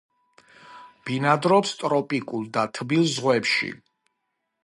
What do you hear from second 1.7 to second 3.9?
ტროპიკულ და თბილ ზღვებში.